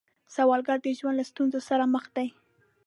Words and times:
سوالګر 0.35 0.77
د 0.81 0.87
ژوند 0.99 1.17
له 1.17 1.25
ستونزو 1.31 1.59
سره 1.69 1.83
مخ 1.93 2.05
دی 2.15 2.27